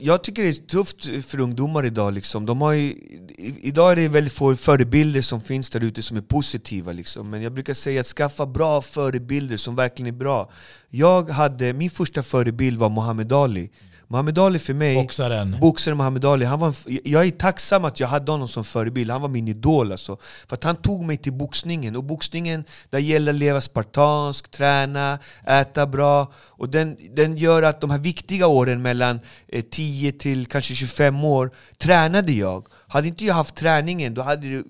[0.00, 2.12] jag tycker det är tufft för ungdomar idag.
[2.14, 2.46] Liksom.
[2.46, 6.16] De har ju, i- idag är det väldigt få förebilder som finns där ute som
[6.16, 6.92] är positiva.
[6.92, 7.30] Liksom.
[7.30, 10.50] Men jag brukar säga att skaffa bra förebilder som verkligen är bra.
[10.88, 13.70] Jag hade, min första förebild var Muhammad Ali.
[14.08, 14.94] Muhammad Ali för mig...
[14.94, 15.56] Boxaren.
[15.60, 19.10] Boxaren Muhammad Ali, han var, en jag är tacksam att jag hade honom som förebild,
[19.10, 20.16] han var min idol alltså.
[20.48, 25.18] För att han tog mig till boxningen, och boxningen där gäller att leva spartansk, träna,
[25.46, 26.32] äta bra.
[26.36, 31.24] Och den, den gör att de här viktiga åren mellan eh, 10 till kanske 25
[31.24, 32.66] år, tränade jag.
[32.88, 34.64] Hade inte jag haft träningen, då hade det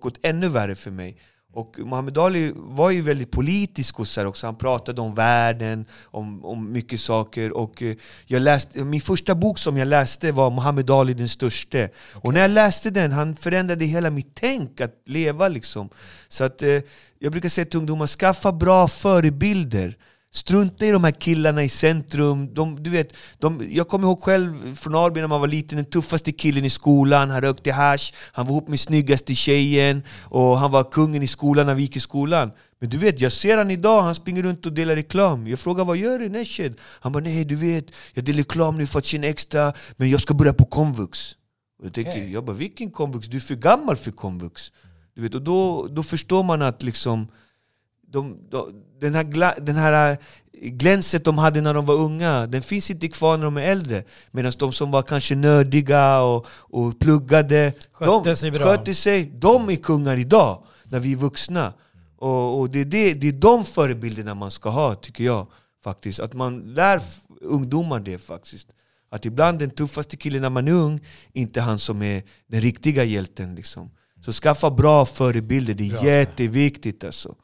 [0.00, 1.16] gått ännu värre för mig.
[1.52, 4.46] Och Muhammad Ali var ju väldigt politisk och så här också.
[4.46, 7.52] Han pratade om världen, om, om mycket saker.
[7.56, 11.90] Och eh, jag läste, min första bok som jag läste var Muhammad Ali den störste.
[12.14, 15.88] Och när jag läste den, han förändrade hela mitt tänk att leva liksom.
[16.28, 16.80] Så att eh,
[17.18, 19.96] jag brukar säga till ungdomar, skaffa bra förebilder.
[20.32, 22.54] Strunta i de här killarna i centrum.
[22.54, 25.84] De, du vet, de, jag kommer ihåg själv från Alby när man var liten, den
[25.84, 27.30] tuffaste killen i skolan.
[27.30, 31.66] Han rökte hash, han var ihop med snyggaste tjejen och han var kungen i skolan
[31.66, 32.50] när vi gick i skolan.
[32.80, 35.46] Men du vet, jag ser han idag, han springer runt och delar reklam.
[35.46, 36.74] Jag frågar vad gör du Neshed?
[37.00, 40.20] Han bara nej du vet, jag delar reklam nu för att tjäna extra, men jag
[40.20, 41.32] ska börja på komvux.
[41.78, 42.32] Och jag tänker, Okej.
[42.32, 43.28] jag bara vilken komvux?
[43.28, 44.72] Du är för gammal för komvux.
[45.14, 47.28] Du vet, och då, då förstår man att liksom
[48.12, 50.16] de, de, den, här gla, den här äh,
[50.70, 54.04] glänset de hade när de var unga, den finns inte kvar när de är äldre.
[54.30, 58.64] Medan de som var kanske nördiga och, och pluggade, Skötte de, sig bra.
[58.64, 61.72] skötte sig, de är kungar idag, när vi är vuxna.
[62.18, 65.46] Och, och det, är det, det är de förebilderna man ska ha, tycker jag.
[65.84, 66.20] faktiskt.
[66.20, 67.00] Att man lär
[67.40, 68.66] ungdomar det faktiskt.
[69.10, 71.00] Att ibland den tuffaste killen när man är ung,
[71.32, 73.54] inte han som är den riktiga hjälten.
[73.54, 73.90] Liksom.
[74.24, 76.04] Så skaffa bra förebilder, det är Bra.
[76.04, 77.34] jätteviktigt alltså.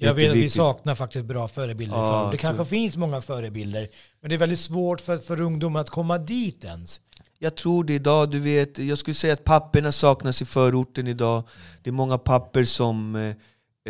[0.00, 2.32] Jag vet att vi saknar faktiskt bra förebilder Ja, för.
[2.32, 3.88] Det kanske finns många förebilder,
[4.20, 7.00] men det är väldigt svårt för, för ungdomar att komma dit ens.
[7.38, 11.42] Jag tror det idag, du vet, jag skulle säga att papperna saknas i förorten idag.
[11.82, 13.34] Det är många papper som eh,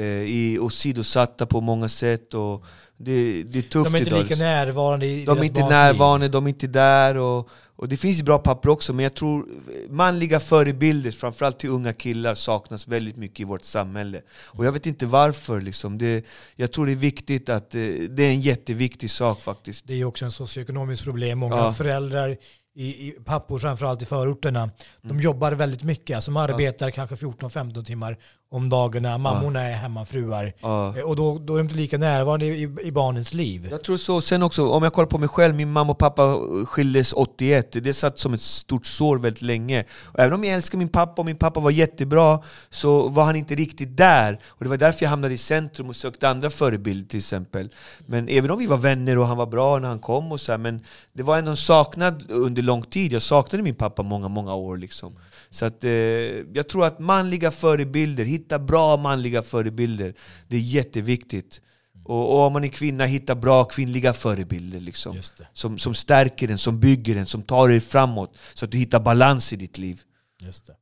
[0.04, 2.34] eh, är åsidosatta på många sätt.
[2.34, 2.64] Och
[2.96, 4.22] det, det är tufft De är inte idag.
[4.22, 7.16] lika närvarande i De är inte barns närvarande, de är inte där.
[7.16, 9.48] Och, och det finns bra papper också, men jag tror
[9.88, 14.22] manliga förebilder, framförallt till unga killar, saknas väldigt mycket i vårt samhälle.
[14.30, 15.60] Och jag vet inte varför.
[15.60, 15.98] Liksom.
[15.98, 19.86] Det, jag tror det är viktigt att eh, det är en jätteviktig sak faktiskt.
[19.86, 21.38] Det är också en socioekonomiskt problem.
[21.38, 21.72] Många Ja.
[21.72, 22.36] föräldrar,
[22.74, 24.70] i, i, pappor framförallt i förorterna,
[25.02, 26.14] de jobbar väldigt mycket.
[26.16, 28.18] Alltså de arbetar kanske 14-15 timmar
[28.50, 29.18] om dagarna.
[29.18, 30.52] Mammorna är hemmafruar.
[30.62, 33.68] Eh, Och då, då är de inte lika närvarande i, i, i barnens liv.
[33.70, 34.20] Jag tror så.
[34.20, 37.72] Sen också, om jag kollar på mig själv, min mamma och pappa skildes 81.
[37.72, 39.84] Det satt som ett stort sår väldigt länge.
[40.12, 42.38] Och även om jag älskar min pappa och min pappa var jättebra,
[42.70, 44.38] så var han inte riktigt där.
[44.46, 47.68] Och det var därför jag hamnade i centrum och sökte andra förebilder till exempel.
[48.06, 50.52] Men även om vi var vänner och han var bra när han kom och så
[50.52, 50.80] här, men
[51.12, 53.12] det var ändå en saknad under lång tid.
[53.12, 55.16] Jag saknade min pappa många, många år liksom.
[55.50, 60.14] Så att, eh, jag tror att manliga förebilder, hitta bra manliga förebilder,
[60.48, 61.60] det är jätteviktigt.
[62.04, 64.80] Och, och om man är kvinna, hitta bra kvinnliga förebilder.
[64.80, 65.22] Liksom.
[65.52, 68.36] Som, som stärker en, som bygger en, som tar dig framåt.
[68.54, 70.00] Så att du hittar balans i ditt liv.
[70.40, 70.74] Just det.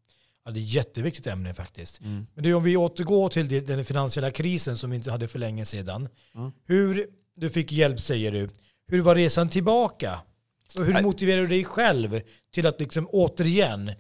[0.45, 2.01] Ja, det är ett jätteviktigt ämne faktiskt.
[2.01, 2.27] Mm.
[2.35, 5.65] Men det om vi återgår till den finansiella krisen som vi inte hade för länge
[5.65, 6.09] sedan.
[6.35, 6.53] Mm.
[6.67, 8.49] Hur, du fick hjälp säger du.
[8.89, 10.21] Hur var resan tillbaka?
[10.79, 12.21] Och hur motiverar du dig själv
[12.55, 13.93] till att liksom återigen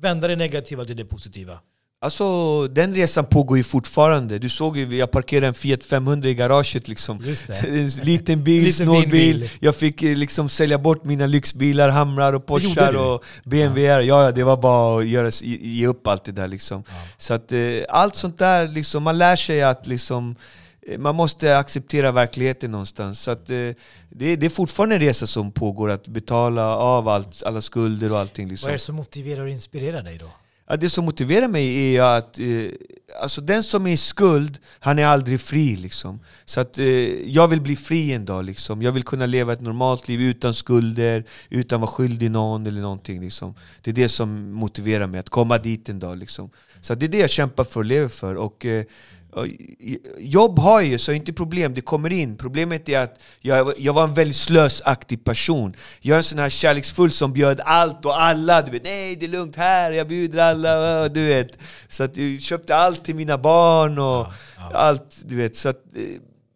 [0.00, 1.58] vända det negativa till det positiva?
[2.02, 4.38] Alltså den resan pågår ju fortfarande.
[4.38, 7.22] Du såg ju, jag parkerade en Fiat 500 i garaget liksom.
[7.24, 7.54] Just det.
[7.68, 9.50] En liten bil, Liten snål bil.
[9.60, 14.00] Jag fick eh, liksom sälja bort mina lyxbilar, Hamrar och Porschar och BMWR.
[14.00, 16.84] Ja, ja, det var bara att göra, ge upp allt det där liksom.
[17.18, 17.58] Så att eh,
[17.88, 20.36] allt sånt där, liksom, man lär sig att liksom
[20.98, 23.20] man måste acceptera verkligheten någonstans.
[23.20, 23.56] Så att, eh,
[24.08, 28.18] det, det är fortfarande en resa som pågår, att betala av allt, alla skulder och
[28.18, 28.48] allting.
[28.48, 28.66] Liksom.
[28.66, 30.30] Vad är det som motiverar och inspirerar dig då?
[30.70, 32.46] Ja, det som motiverar mig är att eh,
[33.22, 35.76] alltså den som är i skuld, han är aldrig fri.
[35.76, 36.20] Liksom.
[36.44, 36.84] Så att, eh,
[37.30, 38.44] jag vill bli fri en dag.
[38.44, 38.82] Liksom.
[38.82, 42.80] Jag vill kunna leva ett normalt liv utan skulder, utan att vara skyldig någon eller
[42.80, 43.20] någonting.
[43.20, 43.54] Liksom.
[43.82, 46.18] Det är det som motiverar mig, att komma dit en dag.
[46.18, 46.50] Liksom.
[46.80, 48.34] Så det är det jag kämpar för och lever för.
[48.34, 48.84] Och, eh,
[50.18, 52.36] jobb har jag ju, så är inte problem, det kommer in.
[52.36, 55.74] Problemet är att jag, jag var en väldigt slösaktig person.
[56.00, 58.62] Jag är en sån här kärleksfull som bjöd allt och alla.
[58.62, 61.08] Du vet, nej det är lugnt här, jag bjuder alla.
[61.08, 61.58] Du vet.
[61.88, 64.26] Så att jag köpte allt till mina barn och
[64.72, 65.22] allt.
[65.24, 65.56] Du vet.
[65.56, 66.02] Så att, eh,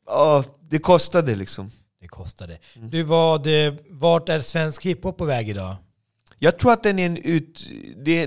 [0.07, 1.71] ja, det kostade liksom.
[2.01, 2.59] Det kostade.
[2.77, 2.91] Mm.
[2.91, 5.77] Du, vad, eh, vart är svensk hiphop på väg idag?
[6.39, 7.69] Jag tror att den är, en ut,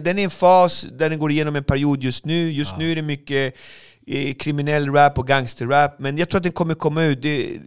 [0.01, 2.51] den är en fas där den går igenom en period just nu.
[2.51, 3.55] Just nu är det mycket
[4.39, 7.21] kriminell rap och gangsterrap, men jag tror att den kommer komma ut.
[7.21, 7.57] Det,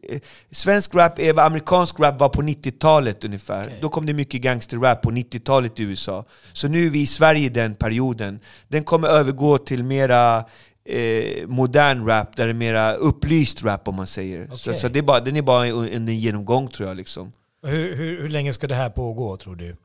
[0.51, 3.65] svensk rap är vad amerikansk rap var på 90-talet ungefär.
[3.65, 3.79] Okej.
[3.81, 6.25] Då kom det mycket gangsterrap på 90-talet i USA.
[6.53, 8.41] Så nu är vi i Sverige i den perioden.
[8.69, 10.45] Den kommer övergå till mera
[10.85, 14.47] eh, modern rap, där det är mera upplyst rap om man säger.
[14.47, 14.81] Så, Okej.
[14.81, 16.97] så det är bara, den är bara en, en genomgång tror jag.
[16.97, 17.33] Liksom.
[17.67, 19.77] Hur, hur, hur länge ska det här pågå tror du?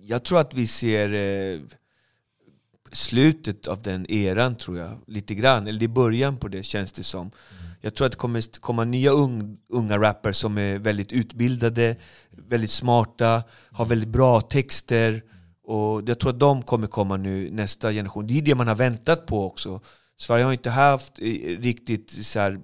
[0.00, 1.60] Jag tror att vi ser eh,
[2.92, 4.98] slutet av den eran, tror jag.
[5.06, 5.66] Lite grann.
[5.66, 7.30] Eller det är början på det, känns det som.
[7.80, 11.96] Jag tror att det kommer komma nya ung, unga rappers som är väldigt utbildade,
[12.30, 15.22] väldigt smarta, har väldigt bra texter.
[15.64, 18.26] Och jag tror att de kommer komma nu, nästa generation.
[18.26, 19.80] Det är det man har väntat på också.
[20.18, 21.24] Sverige har inte haft eh,
[21.58, 22.56] riktigt så eh,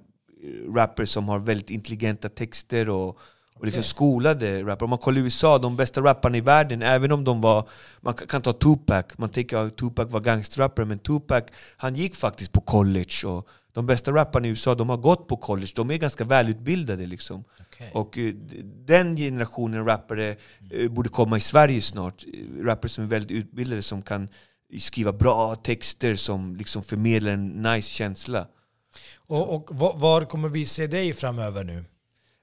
[0.75, 3.19] rappers som har väldigt intelligenta texter och,
[3.63, 4.83] och liksom skolade rappare.
[4.83, 7.69] Om man kollar USA, de bästa rapparna i världen, även om de var...
[8.01, 11.43] Man kan, ta Tupac, man tänker att Tupac var gangsterrappare, men Tupac
[11.77, 13.25] han gick faktiskt på college.
[13.25, 17.05] Och De bästa rapparna i USA, de har gått på college, de är ganska välutbildade
[17.05, 17.43] liksom.
[17.59, 17.91] Okej.
[17.93, 18.33] Och eh,
[18.85, 20.35] den generationen rappare
[20.71, 22.25] eh, borde komma i Sverige snart.
[22.33, 24.27] Eh, Rappare som är väldigt utbildade, som kan
[24.79, 28.47] skriva bra texter som liksom förmedlar en nice känsla.
[29.27, 31.85] Och, och var kommer vi se dig framöver nu?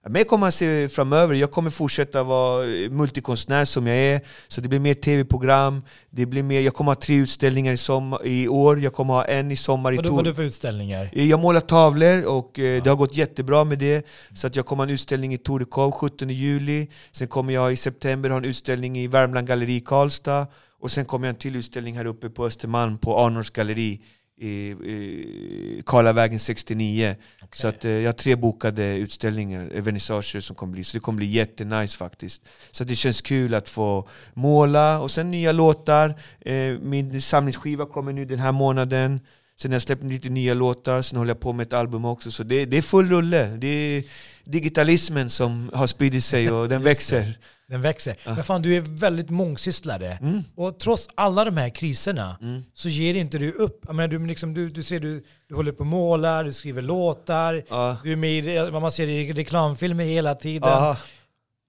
[0.08, 1.34] Mig kommer man se framöver.
[1.34, 4.20] Jag kommer fortsätta vara eh, multikonstnär som jag är.
[4.48, 5.82] Så det blir mer tv-program.
[6.10, 8.80] Det blir mer, jag kommer ha tre utställningar i, sommar, i år.
[8.80, 11.10] Jag kommer ha en i sommar i Vad Tor- vad är det för utställningar?
[11.12, 14.06] Jag målar tavlor och eh, det har gått jättebra med det.
[14.34, 16.88] Så att jag kommer ha en utställning i Torekov 17 juli.
[17.12, 20.46] Sen kommer jag i september ha en utställning i Värmland galleri i Karlstad.
[20.82, 24.00] Och sen kommer jag ha en till utställning här uppe på Östermalm på Arnors galleri
[24.40, 27.16] i, i Karlavägen 69.
[27.52, 30.84] Så att, eh, jag har tre bokade utställningar, vernissager som kommer bli.
[30.84, 32.42] Så det kommer bli jättenice faktiskt.
[32.70, 36.14] Så det känns kul att få måla och sen nya låtar.
[36.40, 39.20] Eh, min samlingsskiva kommer nu den här månaden.
[39.56, 42.30] Sen har jag släppt lite nya låtar, sen håller jag på med ett album också.
[42.30, 43.46] Så det, det är full rulle.
[43.46, 44.04] Det är
[44.44, 47.38] digitalismen som har spridit sig och den växer.
[47.68, 48.16] Den växer.
[48.24, 50.18] Men fan, du är väldigt mångsysslare.
[50.22, 50.42] Mm.
[50.54, 52.38] Och trots alla de här kriserna
[52.74, 53.80] så ger inte du upp.
[53.86, 56.82] Jag menar, du, liksom, du, du ser du, du håller på och målar, du skriver
[56.82, 57.96] låtar, Ja.
[58.04, 60.68] du är med i man ser i reklamfilmer hela tiden.
[60.70, 60.96] Ja.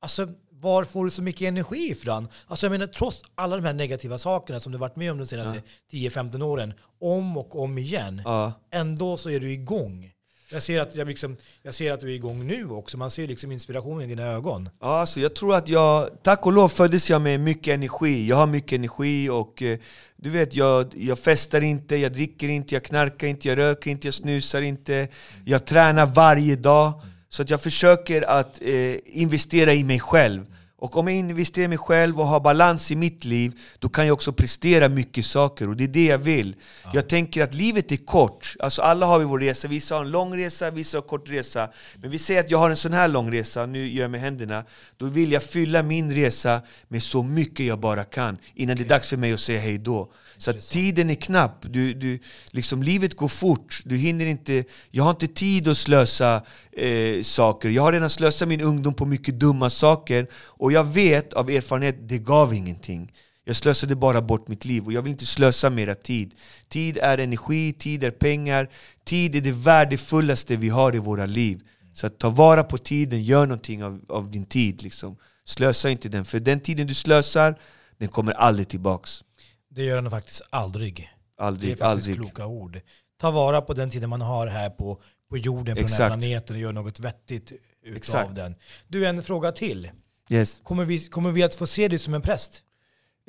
[0.01, 2.27] Alltså, var får du så mycket energi ifrån?
[2.47, 5.25] Alltså jag menar, trots alla de här negativa sakerna som du varit med om de
[5.25, 8.53] senaste 10-15 åren, om och om igen, Ja.
[8.71, 10.11] ändå så är du igång.
[10.53, 12.97] Jag ser, att jag, liksom, jag ser att du är igång nu också.
[12.97, 14.69] Man ser liksom inspirationen i dina ögon.
[14.79, 18.27] Ja, alltså jag tror att jag, tack och lov föddes jag med mycket energi.
[18.27, 19.79] Jag har mycket energi och eh,
[20.15, 24.07] du vet, jag, jag festar inte, jag dricker inte, jag knarkar inte, jag röker inte,
[24.07, 25.07] jag snusar inte.
[25.45, 27.01] Jag tränar varje dag.
[27.29, 30.45] Så att jag försöker att eh, investera i mig själv.
[30.81, 34.07] Och om jag investerar i mig själv och har balans i mitt liv, då kan
[34.07, 35.69] jag också prestera mycket saker.
[35.69, 36.55] Och det är det jag vill.
[36.93, 38.55] Jag tänker att livet är kort.
[38.59, 39.67] Alltså alla har vi vår resa.
[39.67, 41.69] Vissa har en lång resa, vissa har en kort resa.
[41.95, 44.21] Men vi säger att jag har en sån här lång resa, nu gör jag med
[44.21, 44.63] händerna.
[44.97, 48.37] Då vill jag fylla min resa med så mycket jag bara kan.
[48.55, 50.11] Innan det är dags för mig att säga hej då.
[50.37, 51.57] Så tiden är knapp.
[51.61, 52.19] Du, du,
[52.51, 53.81] liksom, livet går fort.
[53.85, 56.41] Du hinner inte, jag har inte tid att slösa
[56.71, 57.69] eh, saker.
[57.69, 60.27] Jag har redan slösat min ungdom på mycket dumma saker.
[60.33, 63.13] Och jag vet av erfarenhet, det gav ingenting.
[63.43, 66.33] Jag slösade bara bort mitt liv och jag vill inte slösa mera tid.
[66.69, 68.69] Tid är energi, tid är pengar.
[69.03, 71.61] Tid är det värdefullaste vi har i våra liv.
[71.93, 74.83] Så ta vara på tiden, gör någonting av, av din tid.
[74.83, 75.17] Liksom.
[75.45, 77.55] Slösa inte den, för den tiden du slösar,
[77.97, 79.23] den kommer aldrig tillbaks.
[79.69, 80.95] Det gör han faktiskt aldrig.
[80.95, 82.15] Det är Aldrig, faktiskt aldrig.
[82.15, 82.81] kloka ord.
[83.21, 86.19] Ta vara på den tiden man har här på, på jorden, på den här Exakt.
[86.19, 87.51] planeten och gör något vettigt
[87.83, 88.35] utav Exakt.
[88.35, 88.55] den.
[88.87, 89.89] Du, en fråga till.
[90.31, 90.59] Yes.
[90.63, 92.61] Kommer vi, kommer vi att få se dig som en präst?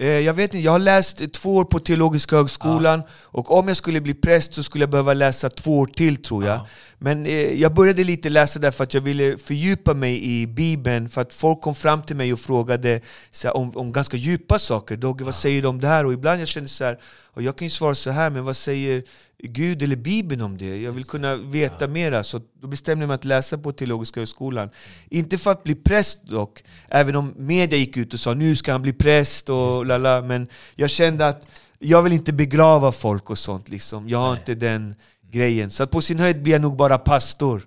[0.00, 3.76] Eh, Jag vet inte, jag har läst två år på Teologiska högskolan och om jag
[3.76, 6.56] skulle bli präst så skulle jag behöva läsa två år till tror jag.
[6.56, 6.66] Ja.
[7.02, 11.20] Men eh, jag började lite läsa därför att jag ville fördjupa mig i Bibeln, för
[11.20, 13.00] att folk kom fram till mig och frågade
[13.44, 14.96] här, om, om ganska djupa saker.
[14.96, 16.06] Dogge, vad säger du om det här?
[16.06, 16.98] Och ibland jag kände så här,
[17.34, 19.02] och jag kan ju svara så här, men vad säger
[19.38, 20.82] Gud eller Bibeln om det?
[20.82, 24.70] Jag vill kunna veta mera, så då bestämde jag mig att läsa på Teologiska högskolan.
[25.08, 28.72] Inte för att bli präst dock, även om media gick ut och sa nu ska
[28.72, 31.46] han bli präst och lala, men jag kände att
[31.78, 34.08] jag vill inte begrava folk och sånt liksom.
[34.08, 34.94] Jag har inte den
[35.32, 35.70] grejen.
[35.70, 37.62] Så på sin höjd blir jag nog bara pastor.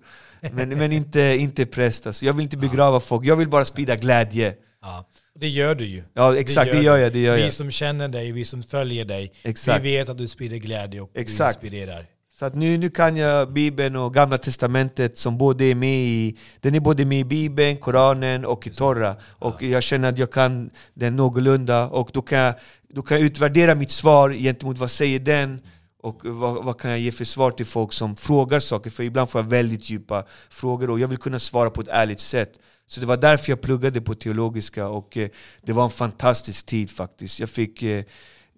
[0.51, 2.07] Men, men inte, inte präst.
[2.07, 2.25] Alltså.
[2.25, 4.53] Jag vill inte begrava folk, jag vill bara sprida glädje.
[4.81, 5.05] Ja.
[5.39, 6.03] Det gör du ju.
[6.13, 6.83] Ja exakt, det du.
[6.83, 7.13] gör jag.
[7.13, 7.53] Det gör vi jag.
[7.53, 9.85] som känner dig, vi som följer dig, Exakt.
[9.85, 11.61] vi vet att du sprider glädje och Exakt.
[11.61, 12.05] du inspirerar.
[12.39, 16.37] Så att nu, nu kan jag Bibeln och Gamla Testamentet som både är med i,
[16.59, 19.15] den är både med i Bibeln, Koranen och i Torra.
[19.39, 22.53] Och jag känner att jag kan den någorlunda och då kan jag,
[22.89, 25.61] då kan jag utvärdera mitt svar gentemot vad säger den
[26.05, 28.89] och vad, vad kan jag ge för svar till folk som frågar saker?
[28.89, 32.19] För ibland får jag väldigt djupa frågor och jag vill kunna svara på ett ärligt
[32.19, 32.59] sätt.
[32.87, 35.29] Så det var därför jag pluggade på teologiska och eh,
[35.61, 37.39] det var en fantastisk tid faktiskt.
[37.39, 38.03] Jag fick eh,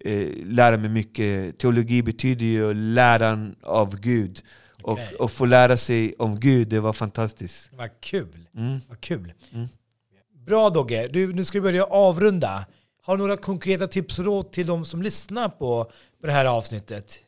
[0.04, 1.58] eh, lära mig mycket.
[1.58, 4.42] Teologi betyder ju läran av Gud.
[4.82, 5.14] Och, Okej.
[5.18, 7.70] och få lära sig om Gud, det var fantastiskt.
[7.72, 8.48] Vad kul.
[8.56, 8.80] Mm.
[8.88, 9.32] Vad kul.
[10.46, 12.66] Bra Dogge, du, nu ska vi börja avrunda.
[13.02, 15.84] Har du några konkreta tips och råd till de som lyssnar på,
[16.20, 17.18] på det här avsnittet?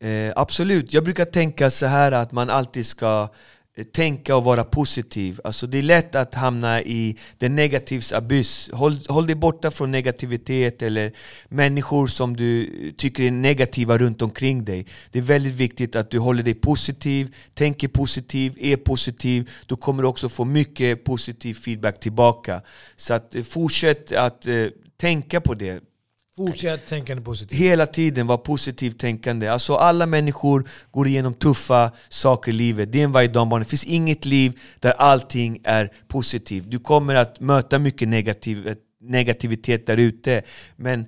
[0.00, 3.28] Eh, absolut, jag brukar tänka så här att man alltid ska
[3.76, 5.40] eh, tänka och vara positiv.
[5.44, 8.70] Alltså det är lätt att hamna i den negativs abyss.
[8.72, 11.12] Håll, håll dig borta från negativitet eller
[11.48, 14.86] människor som du tycker är negativa runt omkring dig.
[15.10, 19.50] Det är väldigt viktigt att du håller dig positiv, tänker positiv, är positiv.
[19.66, 22.62] Då kommer du också få mycket positiv feedback tillbaka.
[22.96, 25.82] Så att, eh, fortsätt att eh, tänka på det.
[26.46, 27.58] Fortsätt tänkande positivt.
[27.58, 29.48] Hela tiden vara positivt tänkande.
[29.48, 32.92] Alltså alla människor går igenom tuffa saker i livet.
[32.92, 36.64] Det är en varje dag Det finns inget liv där allting är positivt.
[36.70, 40.42] Du kommer att möta mycket negativ, negativitet där ute.
[40.76, 41.06] Men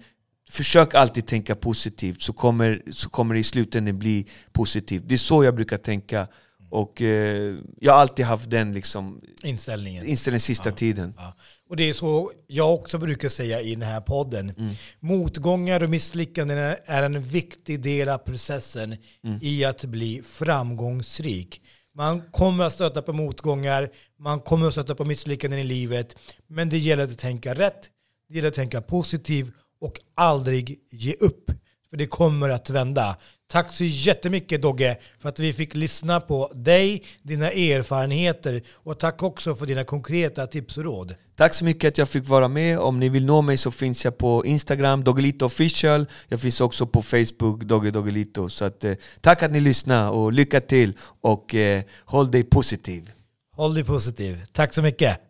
[0.51, 5.03] försök alltid tänka positivt så kommer, så kommer det i slutändan bli positivt.
[5.07, 6.29] Det är så jag brukar tänka.
[6.71, 10.07] Och eh, jag har alltid haft den liksom, inställningen.
[10.07, 11.15] inställningen sista ja, tiden.
[11.17, 11.35] Ja.
[11.71, 14.51] Och det är så jag också brukar säga i den här podden.
[14.59, 14.73] Mm.
[15.01, 19.39] Motgångar och misslyckanden är en viktig del av processen mm.
[19.43, 21.63] i att bli framgångsrik.
[21.95, 26.17] Man kommer att stöta på motgångar, man kommer att stöta på misslyckanden i livet.
[26.47, 27.91] Men det gäller att tänka rätt,
[28.29, 31.51] det gäller att tänka positivt och aldrig ge upp.
[31.91, 33.17] För det kommer att vända.
[33.51, 39.23] Tack så jättemycket Dogge för att vi fick lyssna på dig, dina erfarenheter och tack
[39.23, 41.15] också för dina konkreta tips och råd.
[41.37, 42.79] Tack så mycket att jag fick vara med.
[42.79, 46.07] Om ni vill nå mig så finns jag på Instagram, Doggelito official.
[46.29, 48.49] Jag finns också på Facebook, Dogge Doggelito.
[48.49, 53.11] Så att, eh, tack att ni lyssnade och lycka till och eh, håll dig positiv.
[53.57, 54.45] Håll dig positiv.
[54.53, 55.30] Tack så mycket.